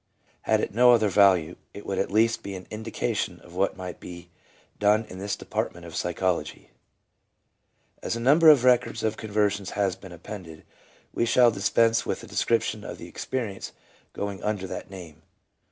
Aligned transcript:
Had 0.41 0.61
it 0.61 0.73
no 0.73 0.93
other 0.93 1.09
value, 1.09 1.57
it 1.75 1.85
would 1.85 1.99
at 1.99 2.09
least 2.09 2.41
be 2.41 2.55
an 2.55 2.65
indication 2.71 3.39
of 3.41 3.53
what 3.53 3.77
might 3.77 3.99
be 3.99 4.29
done 4.79 5.05
in 5.05 5.19
this 5.19 5.35
department 5.35 5.85
of 5.85 5.95
psychology. 5.95 6.71
As 8.01 8.15
a 8.15 8.19
number 8.19 8.49
of 8.49 8.63
records 8.63 9.03
of 9.03 9.15
conversions 9.15 9.69
has 9.77 9.95
been 9.95 10.11
appended, 10.11 10.65
we 11.13 11.27
shall 11.27 11.51
dispense 11.51 12.03
with 12.03 12.23
a 12.23 12.25
description 12.25 12.83
of 12.83 12.97
the 12.97 13.07
experience 13.07 13.73
going 14.11 14.41
under 14.41 14.65
that 14.65 14.89
name. 14.89 15.21